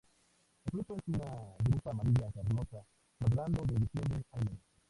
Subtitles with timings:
[0.65, 2.83] El fruto es una drupa amarilla carnosa,
[3.19, 4.57] madurando de diciembre a enero.